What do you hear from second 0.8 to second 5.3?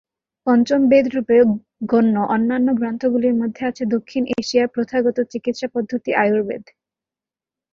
বেদ রূপে গণ্য অন্যান্য গ্রন্থগুলির মধ্যে আছে দক্ষিণ এশিয়ার প্রথাগত